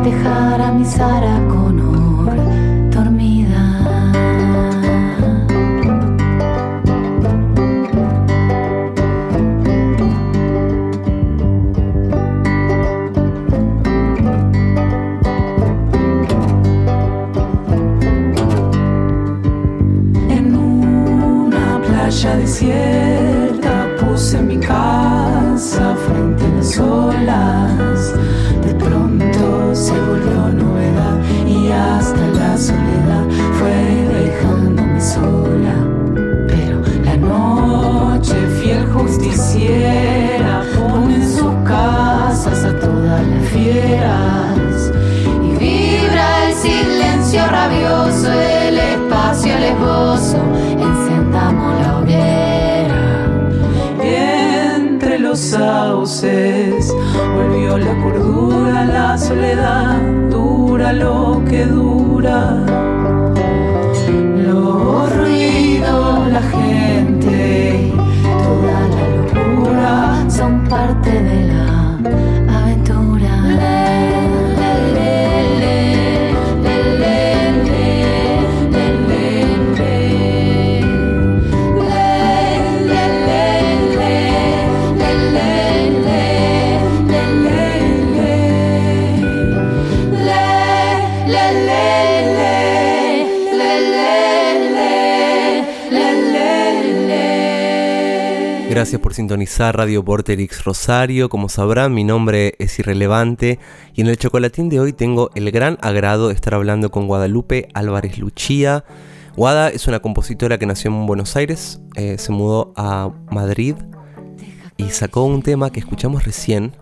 días, 0.00 0.04
dejar 0.04 0.60
a 0.62 0.72
mi 0.72 0.84
Sara 0.84 1.46
Connor 1.48 1.79
volvió 57.36 57.78
la 57.78 57.96
cordura, 58.02 58.84
la 58.84 59.16
soledad, 59.16 60.00
dura 60.28 60.92
lo 60.92 61.40
que 61.48 61.64
dura. 61.64 62.69
Gracias 98.70 99.00
por 99.00 99.14
sintonizar 99.14 99.76
Radio 99.76 100.04
Porterix 100.04 100.62
Rosario. 100.62 101.28
Como 101.28 101.48
sabrán, 101.48 101.92
mi 101.92 102.04
nombre 102.04 102.54
es 102.60 102.78
irrelevante 102.78 103.58
y 103.96 104.00
en 104.00 104.06
el 104.06 104.16
chocolatín 104.16 104.68
de 104.68 104.78
hoy 104.78 104.92
tengo 104.92 105.32
el 105.34 105.50
gran 105.50 105.76
agrado 105.80 106.28
de 106.28 106.34
estar 106.34 106.54
hablando 106.54 106.92
con 106.92 107.08
Guadalupe 107.08 107.66
Álvarez 107.74 108.16
Luchía. 108.18 108.84
Guada 109.34 109.70
es 109.70 109.88
una 109.88 109.98
compositora 109.98 110.56
que 110.56 110.66
nació 110.66 110.92
en 110.92 111.04
Buenos 111.08 111.34
Aires, 111.34 111.80
eh, 111.96 112.16
se 112.16 112.30
mudó 112.30 112.72
a 112.76 113.10
Madrid 113.32 113.74
y 114.76 114.90
sacó 114.90 115.24
un 115.24 115.42
tema 115.42 115.70
que 115.70 115.80
escuchamos 115.80 116.22
recién 116.22 116.76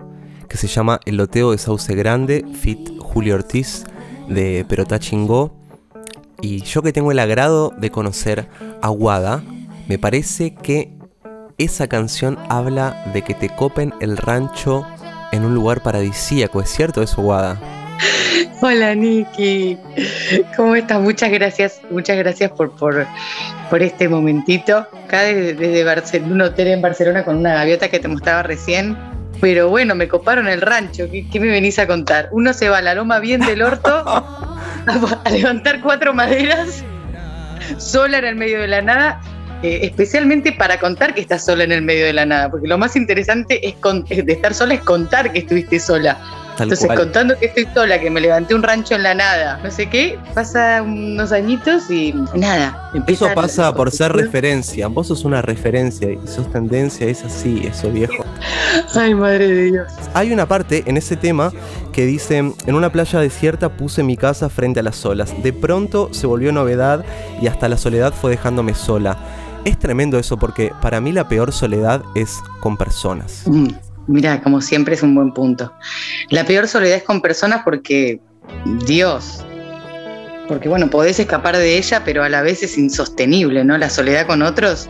que 0.46 0.58
se 0.58 0.66
llama 0.66 1.00
El 1.06 1.16
loteo 1.16 1.52
de 1.52 1.58
Sauce 1.58 1.94
Grande, 1.94 2.44
fit 2.52 2.98
Julio 2.98 3.34
Ortiz 3.34 3.86
de 4.28 4.66
Perotá 4.68 4.98
Chingó. 4.98 5.56
Y 6.42 6.60
yo 6.64 6.82
que 6.82 6.92
tengo 6.92 7.12
el 7.12 7.18
agrado 7.18 7.72
de 7.78 7.90
conocer 7.90 8.46
a 8.82 8.88
Guada, 8.90 9.42
me 9.88 9.98
parece 9.98 10.54
que 10.54 10.97
esa 11.58 11.88
canción 11.88 12.38
habla 12.48 13.02
de 13.12 13.22
que 13.22 13.34
te 13.34 13.48
copen 13.48 13.92
el 14.00 14.16
rancho 14.16 14.86
en 15.32 15.44
un 15.44 15.54
lugar 15.54 15.82
paradisíaco. 15.82 16.62
¿Es 16.62 16.70
cierto 16.70 17.02
eso, 17.02 17.20
Guada? 17.20 17.58
Hola 18.62 18.94
Niki, 18.94 19.76
¿cómo 20.56 20.76
estás? 20.76 21.00
Muchas 21.00 21.32
gracias, 21.32 21.80
muchas 21.90 22.16
gracias 22.16 22.52
por, 22.52 22.70
por, 22.76 23.06
por 23.70 23.82
este 23.82 24.08
momentito. 24.08 24.86
Acá 25.06 25.22
desde, 25.22 25.54
desde 25.54 25.82
Barcelona, 25.82 26.32
un 26.32 26.40
hotel 26.42 26.68
en 26.68 26.80
Barcelona 26.80 27.24
con 27.24 27.36
una 27.36 27.54
gaviota 27.54 27.88
que 27.88 27.98
te 27.98 28.06
mostraba 28.06 28.44
recién. 28.44 28.96
Pero 29.40 29.68
bueno, 29.68 29.94
me 29.96 30.08
coparon 30.08 30.48
el 30.48 30.60
rancho. 30.60 31.08
¿Qué, 31.10 31.28
qué 31.28 31.40
me 31.40 31.48
venís 31.48 31.78
a 31.80 31.86
contar? 31.88 32.28
Uno 32.30 32.52
se 32.52 32.68
va 32.68 32.78
a 32.78 32.82
la 32.82 32.94
loma 32.94 33.18
bien 33.18 33.40
del 33.40 33.62
orto 33.62 33.88
a, 34.06 35.22
a 35.24 35.30
levantar 35.30 35.80
cuatro 35.80 36.14
maderas 36.14 36.84
sola 37.78 38.18
en 38.18 38.24
el 38.24 38.36
medio 38.36 38.60
de 38.60 38.68
la 38.68 38.82
nada 38.82 39.20
eh, 39.62 39.80
especialmente 39.82 40.52
para 40.52 40.78
contar 40.78 41.14
que 41.14 41.20
estás 41.20 41.44
sola 41.44 41.64
en 41.64 41.72
el 41.72 41.82
medio 41.82 42.04
de 42.06 42.12
la 42.12 42.26
nada, 42.26 42.50
porque 42.50 42.68
lo 42.68 42.78
más 42.78 42.96
interesante 42.96 43.66
es, 43.66 43.74
con- 43.76 44.04
de 44.04 44.24
estar 44.32 44.54
sola 44.54 44.74
es 44.74 44.80
contar 44.80 45.32
que 45.32 45.40
estuviste 45.40 45.78
sola. 45.80 46.16
Tal 46.56 46.64
Entonces, 46.64 46.86
cual. 46.86 46.98
contando 46.98 47.38
que 47.38 47.46
estoy 47.46 47.68
sola, 47.72 48.00
que 48.00 48.10
me 48.10 48.20
levanté 48.20 48.52
un 48.52 48.64
rancho 48.64 48.96
en 48.96 49.04
la 49.04 49.14
nada, 49.14 49.60
no 49.62 49.70
sé 49.70 49.88
qué, 49.88 50.18
pasa 50.34 50.82
unos 50.82 51.30
añitos 51.30 51.88
y 51.88 52.12
nada. 52.34 52.90
Eso 53.06 53.28
pasa 53.32 53.72
por 53.72 53.92
ser 53.92 54.12
referencia. 54.12 54.88
Vos 54.88 55.06
sos 55.06 55.24
una 55.24 55.40
referencia 55.40 56.10
y 56.10 56.18
sos 56.26 56.50
tendencia, 56.50 57.06
es 57.06 57.22
así, 57.22 57.62
eso 57.64 57.92
viejo. 57.92 58.24
Ay, 58.96 59.14
madre 59.14 59.46
de 59.46 59.62
Dios. 59.66 59.86
Hay 60.14 60.32
una 60.32 60.46
parte 60.48 60.82
en 60.86 60.96
ese 60.96 61.16
tema 61.16 61.52
que 61.92 62.04
dice, 62.06 62.38
en 62.38 62.74
una 62.74 62.90
playa 62.90 63.20
desierta 63.20 63.68
puse 63.68 64.02
mi 64.02 64.16
casa 64.16 64.48
frente 64.48 64.80
a 64.80 64.82
las 64.82 65.04
olas. 65.06 65.40
De 65.44 65.52
pronto 65.52 66.08
se 66.12 66.26
volvió 66.26 66.50
novedad 66.50 67.04
y 67.40 67.46
hasta 67.46 67.68
la 67.68 67.76
soledad 67.76 68.12
fue 68.12 68.32
dejándome 68.32 68.74
sola. 68.74 69.16
Es 69.64 69.78
tremendo 69.78 70.18
eso 70.18 70.38
porque 70.38 70.72
para 70.80 71.00
mí 71.00 71.12
la 71.12 71.28
peor 71.28 71.52
soledad 71.52 72.02
es 72.14 72.38
con 72.60 72.76
personas. 72.76 73.42
Mm, 73.46 73.68
Mira, 74.08 74.40
como 74.42 74.62
siempre 74.62 74.94
es 74.94 75.02
un 75.02 75.14
buen 75.14 75.32
punto. 75.32 75.70
La 76.30 76.44
peor 76.44 76.66
soledad 76.66 76.96
es 76.96 77.02
con 77.02 77.20
personas 77.20 77.60
porque, 77.62 78.20
Dios, 78.86 79.44
porque 80.48 80.68
bueno, 80.70 80.88
podés 80.88 81.20
escapar 81.20 81.58
de 81.58 81.76
ella, 81.76 82.02
pero 82.04 82.24
a 82.24 82.30
la 82.30 82.40
vez 82.40 82.62
es 82.62 82.78
insostenible, 82.78 83.64
¿no? 83.64 83.76
La 83.76 83.90
soledad 83.90 84.26
con 84.26 84.40
otros 84.40 84.88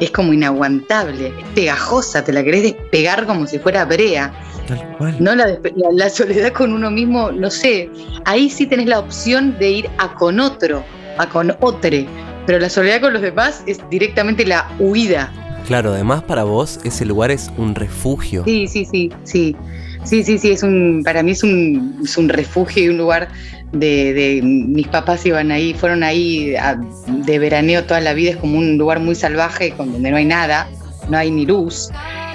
es 0.00 0.10
como 0.10 0.32
inaguantable, 0.32 1.28
es 1.38 1.44
pegajosa, 1.54 2.24
te 2.24 2.32
la 2.32 2.42
querés 2.42 2.62
despegar 2.62 3.26
como 3.26 3.46
si 3.46 3.58
fuera 3.58 3.84
brea. 3.84 4.32
Tal 4.66 4.96
cual. 4.96 5.16
No 5.20 5.34
la, 5.34 5.46
la, 5.46 5.92
la 5.92 6.08
soledad 6.08 6.50
con 6.52 6.72
uno 6.72 6.90
mismo, 6.90 7.30
no 7.32 7.50
sé, 7.50 7.90
ahí 8.24 8.48
sí 8.48 8.66
tenés 8.66 8.86
la 8.86 8.98
opción 8.98 9.58
de 9.58 9.70
ir 9.70 9.90
a 9.98 10.14
con 10.14 10.40
otro, 10.40 10.82
a 11.18 11.28
con 11.28 11.54
otre, 11.60 12.06
pero 12.46 12.58
la 12.58 12.68
soledad 12.68 13.00
con 13.00 13.12
los 13.12 13.22
demás 13.22 13.62
es 13.66 13.78
directamente 13.90 14.44
la 14.44 14.68
huida. 14.78 15.32
Claro, 15.66 15.92
además 15.94 16.22
para 16.22 16.44
vos 16.44 16.78
ese 16.84 17.04
lugar 17.06 17.30
es 17.30 17.50
un 17.56 17.74
refugio. 17.74 18.44
Sí, 18.44 18.66
sí, 18.68 18.84
sí, 18.84 19.10
sí. 19.24 19.56
Sí, 20.04 20.22
sí, 20.22 20.36
sí, 20.36 20.50
es 20.50 20.62
un, 20.62 21.00
para 21.02 21.22
mí 21.22 21.30
es 21.30 21.42
un, 21.42 21.98
es 22.04 22.18
un 22.18 22.28
refugio 22.28 22.84
y 22.84 22.88
un 22.90 22.98
lugar 22.98 23.28
de, 23.72 24.12
de- 24.12 24.40
mis 24.42 24.86
papás 24.88 25.24
iban 25.24 25.50
ahí, 25.50 25.72
fueron 25.72 26.02
ahí 26.02 26.54
a- 26.56 26.78
de 27.06 27.38
veraneo 27.38 27.84
toda 27.84 28.00
la 28.02 28.12
vida, 28.12 28.32
es 28.32 28.36
como 28.36 28.58
un 28.58 28.76
lugar 28.76 29.00
muy 29.00 29.14
salvaje 29.14 29.70
con 29.70 29.90
donde 29.92 30.10
no 30.10 30.18
hay 30.18 30.26
nada, 30.26 30.68
no 31.08 31.16
hay 31.16 31.30
ni 31.30 31.46
luz. 31.46 31.88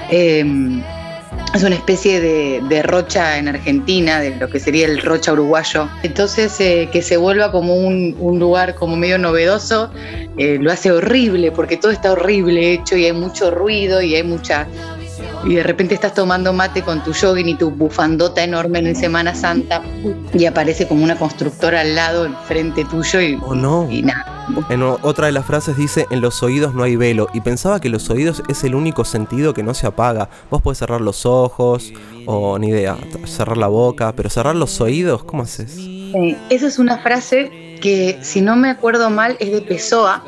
Eh, 0.09 0.44
es 1.54 1.63
una 1.63 1.75
especie 1.75 2.22
de, 2.22 2.84
rocha 2.84 3.38
en 3.38 3.48
Argentina, 3.48 4.19
de 4.19 4.36
lo 4.36 4.50
que 4.50 4.60
sería 4.60 4.86
el 4.86 5.01
rocha 5.01 5.34
uruguayo. 5.34 5.90
Entonces, 6.04 6.60
eh, 6.60 6.90
que 6.92 7.01
se 7.01 7.18
vuelva 7.18 7.51
como 7.51 7.75
un, 7.75 8.16
un 8.19 8.40
lugar 8.40 8.75
como 8.75 8.96
medio 8.96 9.18
novedoso, 9.18 9.92
eh, 10.38 10.57
lo 10.62 10.72
hace 10.72 10.92
horrible, 10.92 11.51
porque 11.51 11.78
todo 11.78 11.92
está 11.92 12.12
horrible 12.12 12.74
hecho 12.74 12.96
y 12.96 13.06
hay 13.06 13.13
mucho 13.13 13.51
ruido 13.51 14.01
y 14.01 14.16
hay 14.16 14.24
mucha 14.24 14.68
y 15.45 15.56
de 15.56 15.63
repente 15.63 15.94
estás 15.94 16.13
tomando 16.13 16.53
mate 16.53 16.83
con 16.83 17.03
tu 17.03 17.13
jogging 17.13 17.47
y 17.50 17.56
tu 17.56 17.71
bufandota 17.71 18.44
enorme 18.44 18.80
en 18.80 18.95
Semana 18.95 19.33
Santa 19.33 19.81
y 20.33 20.45
aparece 20.45 20.88
como 20.88 21.03
una 21.03 21.18
constructora 21.18 21.81
al 21.81 21.95
lado, 21.95 22.25
enfrente 22.25 22.86
tuyo 22.86 23.21
y, 23.21 23.39
oh, 23.41 23.56
no. 23.56 23.88
y 23.89 24.01
nada. 24.01 24.39
En 24.69 24.81
otra 24.81 25.27
de 25.27 25.31
las 25.31 25.45
frases 25.45 25.77
dice, 25.77 26.07
en 26.09 26.21
los 26.21 26.41
oídos 26.41 26.74
no 26.74 26.83
hay 26.83 26.95
velo. 26.95 27.27
Y 27.33 27.41
pensaba 27.41 27.80
que 27.80 27.89
los 27.89 28.09
oídos 28.09 28.41
es 28.47 28.63
el 28.63 28.74
único 28.74 29.06
sentido 29.06 29.53
que 29.53 29.62
no 29.62 29.75
se 29.75 29.86
apaga. 29.86 30.30
Vos 30.50 30.62
podés 30.62 30.80
cerrar 30.80 31.01
los 31.01 31.25
ojos 31.25 31.94
o 32.25 32.57
ni 32.57 32.69
idea, 32.69 32.97
cerrar 33.25 33.57
la 33.57 33.68
boca, 33.68 34.13
pero 34.15 34.30
cerrar 34.30 34.56
los 34.56 34.81
oídos, 34.81 35.24
¿cómo 35.24 35.44
haces? 35.44 35.77
esa 36.50 36.68
es 36.68 36.80
una 36.80 36.97
frase 36.97 37.77
que, 37.81 38.18
si 38.21 38.41
no 38.41 38.56
me 38.56 38.71
acuerdo 38.71 39.12
mal, 39.12 39.38
es 39.39 39.51
de 39.51 39.62
Pessoa. 39.62 40.24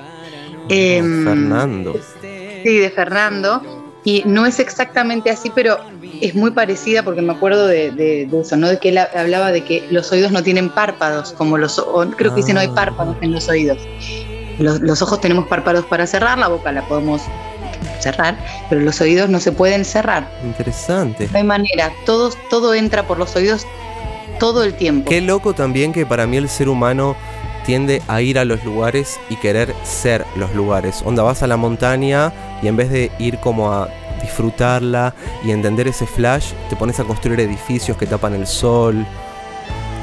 Em, 0.69 1.25
Fernando. 1.25 1.95
Sí, 2.63 2.77
de 2.77 2.91
Fernando. 2.91 3.80
Y 4.03 4.23
no 4.25 4.45
es 4.45 4.59
exactamente 4.59 5.29
así, 5.29 5.51
pero 5.53 5.77
es 6.21 6.33
muy 6.33 6.51
parecida 6.51 7.03
porque 7.03 7.21
me 7.21 7.33
acuerdo 7.33 7.67
de, 7.67 8.27
eso, 8.33 8.57
¿no? 8.57 8.67
De 8.67 8.79
que 8.79 8.89
él 8.89 8.97
hablaba 8.97 9.51
de 9.51 9.63
que 9.63 9.87
los 9.91 10.11
oídos 10.11 10.31
no 10.31 10.41
tienen 10.41 10.69
párpados, 10.69 11.33
como 11.33 11.57
los 11.57 11.83
creo 12.17 12.33
que 12.33 12.41
dice 12.41 12.53
no 12.53 12.59
hay 12.59 12.69
ah. 12.71 12.75
párpados 12.75 13.17
en 13.21 13.31
los 13.31 13.47
oídos. 13.47 13.77
Los, 14.57 15.01
ojos 15.01 15.21
tenemos 15.21 15.47
párpados 15.47 15.85
para 15.85 16.05
cerrar, 16.07 16.37
la 16.37 16.47
boca 16.47 16.71
la 16.71 16.87
podemos 16.87 17.21
cerrar, 17.99 18.35
pero 18.69 18.81
los 18.81 18.99
oídos 19.01 19.29
no 19.29 19.39
se 19.39 19.51
pueden 19.51 19.85
cerrar. 19.85 20.27
Interesante. 20.43 21.27
No 21.31 21.37
hay 21.37 21.43
manera, 21.43 21.91
todo, 22.05 22.31
todo 22.49 22.73
entra 22.73 23.07
por 23.07 23.17
los 23.19 23.35
oídos 23.35 23.65
todo 24.39 24.63
el 24.63 24.73
tiempo. 24.73 25.09
Qué 25.09 25.21
loco 25.21 25.53
también 25.53 25.93
que 25.93 26.05
para 26.05 26.25
mí 26.25 26.37
el 26.37 26.49
ser 26.49 26.69
humano 26.69 27.15
tiende 27.65 28.01
a 28.07 28.21
ir 28.21 28.39
a 28.39 28.45
los 28.45 28.63
lugares 28.63 29.19
y 29.29 29.35
querer 29.35 29.73
ser 29.83 30.25
los 30.35 30.53
lugares. 30.55 31.01
Onda, 31.05 31.23
vas 31.23 31.43
a 31.43 31.47
la 31.47 31.57
montaña 31.57 32.33
y 32.61 32.67
en 32.67 32.75
vez 32.75 32.89
de 32.89 33.11
ir 33.19 33.39
como 33.39 33.71
a 33.71 33.89
disfrutarla 34.21 35.13
y 35.43 35.51
entender 35.51 35.87
ese 35.87 36.05
flash, 36.05 36.53
te 36.69 36.75
pones 36.75 36.99
a 36.99 37.03
construir 37.03 37.39
edificios 37.39 37.97
que 37.97 38.05
tapan 38.05 38.33
el 38.35 38.47
sol. 38.47 39.05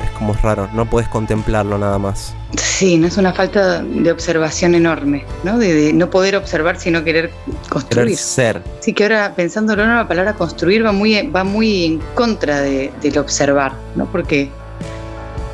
Es 0.05 0.11
como 0.11 0.35
raro, 0.35 0.69
no 0.73 0.89
puedes 0.89 1.09
contemplarlo 1.09 1.79
nada 1.79 1.99
más. 1.99 2.35
Sí, 2.57 2.97
no 2.97 3.07
es 3.07 3.17
una 3.17 3.33
falta 3.33 3.83
de 3.83 4.11
observación 4.11 4.75
enorme, 4.75 5.25
¿no? 5.45 5.59
De, 5.59 5.93
no 5.93 6.11
poder 6.11 6.37
observar 6.37 6.81
sino 6.81 7.05
querer 7.05 7.31
construir. 7.69 8.07
Querer 8.07 8.19
ser. 8.19 8.63
Sí, 8.81 8.93
que 8.93 9.05
ahora 9.05 9.35
pensándolo, 9.37 9.87
la 9.87 10.09
palabra 10.09 10.35
construir 10.35 10.85
va 10.85 10.93
muy, 10.93 11.29
va 11.29 11.45
muy 11.45 11.85
en 11.85 11.99
contra 12.15 12.61
de, 12.61 12.91
del 13.03 13.19
observar, 13.19 13.73
¿no? 13.97 14.07
Porque 14.07 14.51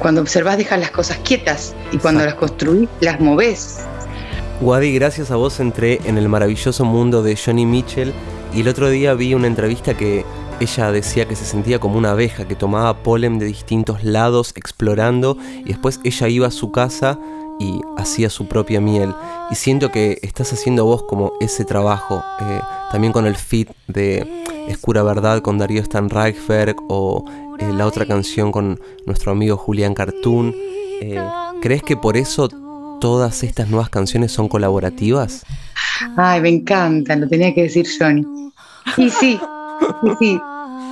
cuando 0.04 0.20
observas 0.20 0.58
dejas 0.58 0.78
las 0.78 0.90
cosas 0.90 1.16
quietas 1.24 1.74
y 1.90 1.96
cuando 1.96 2.22
las 2.26 2.34
construís 2.34 2.90
las 3.00 3.20
moves. 3.20 3.78
Wadi, 4.60 4.92
gracias 4.92 5.30
a 5.30 5.36
vos 5.36 5.60
entré 5.60 5.98
en 6.04 6.18
el 6.18 6.28
maravilloso 6.28 6.84
mundo 6.84 7.22
de 7.22 7.38
Johnny 7.42 7.64
Mitchell 7.64 8.12
y 8.52 8.60
el 8.60 8.68
otro 8.68 8.90
día 8.90 9.14
vi 9.14 9.32
una 9.32 9.46
entrevista 9.46 9.96
que 9.96 10.26
ella 10.60 10.92
decía 10.92 11.26
que 11.26 11.36
se 11.36 11.46
sentía 11.46 11.78
como 11.78 11.96
una 11.96 12.10
abeja 12.10 12.46
que 12.46 12.54
tomaba 12.54 13.02
polen 13.02 13.38
de 13.38 13.46
distintos 13.46 14.04
lados 14.04 14.52
explorando 14.56 15.38
y 15.64 15.68
después 15.68 15.98
ella 16.04 16.28
iba 16.28 16.48
a 16.48 16.50
su 16.50 16.70
casa 16.70 17.18
y 17.58 17.80
hacía 17.96 18.28
su 18.28 18.46
propia 18.46 18.82
miel. 18.82 19.14
Y 19.50 19.54
siento 19.54 19.90
que 19.90 20.18
estás 20.20 20.52
haciendo 20.52 20.84
vos 20.84 21.04
como 21.04 21.32
ese 21.40 21.64
trabajo, 21.64 22.22
eh, 22.42 22.60
también 22.92 23.14
con 23.14 23.26
el 23.26 23.36
fit 23.36 23.70
de 23.88 24.44
Escura 24.68 25.02
Verdad 25.02 25.40
con 25.40 25.58
Darío 25.58 25.80
Stan 25.80 26.10
Reichberg 26.10 26.76
o 26.88 27.24
la 27.58 27.86
otra 27.86 28.06
canción 28.06 28.52
con 28.52 28.80
nuestro 29.06 29.32
amigo 29.32 29.56
Julián 29.56 29.94
Cartoon. 29.94 30.54
Eh, 31.00 31.20
¿Crees 31.60 31.82
que 31.82 31.96
por 31.96 32.16
eso 32.16 32.48
todas 33.00 33.42
estas 33.42 33.68
nuevas 33.68 33.90
canciones 33.90 34.32
son 34.32 34.48
colaborativas? 34.48 35.44
Ay, 36.16 36.40
me 36.40 36.48
encantan, 36.48 37.20
lo 37.20 37.28
tenía 37.28 37.54
que 37.54 37.62
decir 37.62 37.86
Johnny. 37.98 38.24
Y 38.96 39.10
sí, 39.10 39.40
sí, 40.18 40.38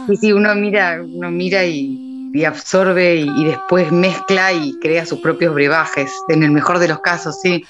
sí, 0.07 0.17
sí, 0.17 0.33
uno 0.33 0.55
mira, 0.55 1.01
uno 1.03 1.31
mira 1.31 1.65
y, 1.65 2.45
absorbe 2.45 3.17
y, 3.17 3.45
después 3.45 3.93
mezcla 3.93 4.53
y 4.53 4.79
crea 4.81 5.05
sus 5.05 5.21
propios 5.21 5.55
brebajes, 5.55 6.11
en 6.29 6.43
el 6.43 6.51
mejor 6.51 6.79
de 6.79 6.89
los 6.89 7.01
casos, 7.01 7.41
sí. 7.41 7.65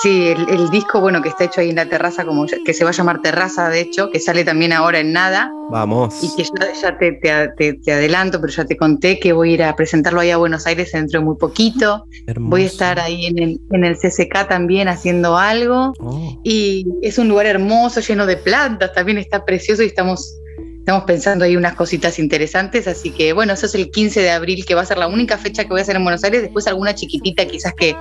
Sí, 0.00 0.28
el, 0.28 0.70
disco, 0.70 1.00
bueno, 1.00 1.20
que 1.20 1.28
está 1.28 1.44
hecho 1.44 1.60
ahí 1.60 1.70
en 1.70 1.76
la 1.76 1.86
terraza, 1.86 2.24
como 2.24 2.46
que 2.46 2.72
se 2.72 2.84
va 2.84 2.90
a 2.90 2.92
llamar 2.92 3.20
Terraza, 3.20 3.68
de 3.68 3.80
hecho, 3.80 4.10
que 4.10 4.20
sale 4.20 4.44
también 4.44 4.72
ahora 4.72 5.00
en 5.00 5.12
nada. 5.12 5.52
Vamos. 5.70 6.22
Y 6.22 6.34
que 6.34 6.44
ya, 6.80 6.98
te, 6.98 7.92
adelanto, 7.92 8.40
pero 8.40 8.52
ya 8.52 8.64
te 8.64 8.76
conté 8.76 9.18
que 9.18 9.32
voy 9.32 9.50
a 9.50 9.54
ir 9.54 9.62
a 9.62 9.76
presentarlo 9.76 10.20
ahí 10.20 10.30
a 10.30 10.38
Buenos 10.38 10.66
Aires 10.66 10.92
dentro 10.92 11.20
de 11.20 11.26
muy 11.26 11.36
poquito. 11.36 12.06
Voy 12.36 12.62
a 12.62 12.66
estar 12.66 13.00
ahí 13.00 13.26
en 13.26 13.38
el, 13.38 13.60
en 13.70 13.84
el 13.84 13.96
CCK 13.96 14.48
también 14.48 14.88
haciendo 14.88 15.36
algo. 15.36 15.92
Oh. 16.00 16.40
Y 16.42 16.86
es 17.02 17.18
un 17.18 17.28
lugar 17.28 17.46
hermoso, 17.46 18.00
lleno 18.00 18.26
de 18.26 18.36
plantas, 18.36 18.92
también 18.94 19.18
está 19.18 19.44
precioso 19.44 19.82
y 19.82 19.86
estamos 19.86 20.38
Estamos 20.82 21.04
pensando 21.04 21.44
ahí 21.44 21.54
unas 21.56 21.74
cositas 21.74 22.18
interesantes, 22.18 22.88
así 22.88 23.10
que 23.10 23.32
bueno, 23.32 23.52
eso 23.52 23.66
es 23.66 23.76
el 23.76 23.92
15 23.92 24.20
de 24.20 24.32
abril, 24.32 24.64
que 24.66 24.74
va 24.74 24.80
a 24.80 24.84
ser 24.84 24.98
la 24.98 25.06
única 25.06 25.38
fecha 25.38 25.62
que 25.62 25.68
voy 25.68 25.78
a 25.78 25.82
hacer 25.82 25.94
en 25.94 26.02
Buenos 26.02 26.24
Aires. 26.24 26.42
Después 26.42 26.66
alguna 26.66 26.92
chiquitita, 26.92 27.46
quizás 27.46 27.72
que, 27.74 27.94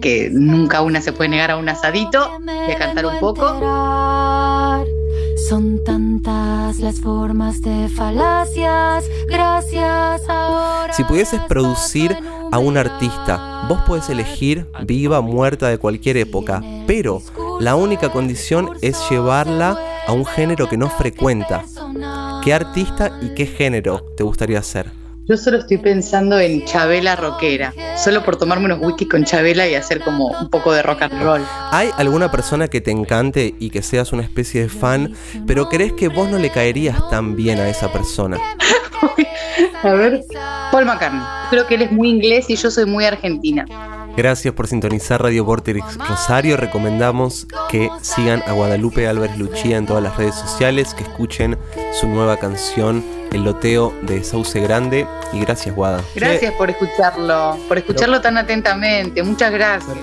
que 0.00 0.30
nunca 0.30 0.80
una 0.82 1.00
se 1.00 1.12
puede 1.12 1.30
negar 1.30 1.50
a 1.50 1.56
un 1.56 1.68
asadito 1.68 2.30
y 2.46 2.70
a 2.70 2.76
cantar 2.76 3.06
un 3.06 3.18
poco. 3.18 3.44
Son 5.48 5.82
tantas 5.82 6.78
las 6.78 7.00
formas 7.00 7.60
de 7.60 7.88
falacias, 7.88 9.04
gracias 9.26 10.22
ahora. 10.28 10.92
Si 10.92 11.02
pudieses 11.02 11.40
producir 11.48 12.16
a 12.52 12.58
un 12.60 12.76
artista, 12.76 13.64
vos 13.68 13.80
podés 13.84 14.08
elegir 14.10 14.64
viva, 14.84 15.20
muerta 15.22 15.68
de 15.70 15.78
cualquier 15.78 16.16
época, 16.18 16.62
pero 16.86 17.20
la 17.58 17.74
única 17.74 18.12
condición 18.12 18.70
es 18.80 18.96
llevarla 19.10 19.76
a 20.06 20.12
un 20.12 20.24
género 20.24 20.68
que 20.68 20.76
no 20.76 20.88
frecuenta. 20.88 21.64
¿Qué 22.48 22.54
artista 22.54 23.12
y 23.20 23.34
qué 23.34 23.44
género 23.44 24.00
te 24.16 24.22
gustaría 24.22 24.58
hacer? 24.58 24.90
Yo 25.26 25.36
solo 25.36 25.58
estoy 25.58 25.76
pensando 25.76 26.38
en 26.38 26.64
Chabela 26.64 27.14
rockera, 27.14 27.74
solo 27.98 28.24
por 28.24 28.36
tomarme 28.36 28.64
unos 28.64 28.78
whisky 28.80 29.06
con 29.06 29.24
Chabela 29.24 29.68
y 29.68 29.74
hacer 29.74 30.00
como 30.00 30.28
un 30.28 30.48
poco 30.48 30.72
de 30.72 30.82
rock 30.82 31.02
and 31.02 31.22
roll. 31.22 31.42
¿Hay 31.72 31.90
alguna 31.98 32.30
persona 32.30 32.68
que 32.68 32.80
te 32.80 32.90
encante 32.90 33.54
y 33.58 33.68
que 33.68 33.82
seas 33.82 34.14
una 34.14 34.22
especie 34.22 34.62
de 34.62 34.70
fan, 34.70 35.12
pero 35.46 35.68
crees 35.68 35.92
que 35.92 36.08
vos 36.08 36.30
no 36.30 36.38
le 36.38 36.48
caerías 36.48 36.96
tan 37.10 37.36
bien 37.36 37.58
a 37.58 37.68
esa 37.68 37.92
persona? 37.92 38.38
a 39.82 39.92
ver, 39.92 40.24
Paul 40.72 40.86
McCartney. 40.86 41.20
Creo 41.50 41.66
que 41.66 41.74
él 41.74 41.82
es 41.82 41.92
muy 41.92 42.08
inglés 42.08 42.48
y 42.48 42.56
yo 42.56 42.70
soy 42.70 42.86
muy 42.86 43.04
argentina. 43.04 43.66
Gracias 44.18 44.52
por 44.52 44.66
sintonizar 44.66 45.22
Radio 45.22 45.44
Vorterix 45.44 45.96
Rosario. 45.96 46.56
Recomendamos 46.56 47.46
que 47.70 47.88
sigan 48.02 48.42
a 48.48 48.52
Guadalupe 48.52 49.06
Álvarez 49.06 49.38
Luchía 49.38 49.76
en 49.76 49.86
todas 49.86 50.02
las 50.02 50.16
redes 50.16 50.34
sociales, 50.34 50.92
que 50.92 51.04
escuchen 51.04 51.56
su 51.92 52.08
nueva 52.08 52.36
canción 52.36 53.04
El 53.30 53.44
Loteo 53.44 53.94
de 54.02 54.24
Sauce 54.24 54.58
Grande. 54.58 55.06
Y 55.32 55.38
gracias, 55.38 55.72
Guada. 55.72 56.02
Gracias 56.16 56.52
por 56.54 56.68
escucharlo, 56.68 57.56
por 57.68 57.78
escucharlo 57.78 58.20
tan 58.20 58.38
atentamente. 58.38 59.22
Muchas 59.22 59.52
gracias. 59.52 59.96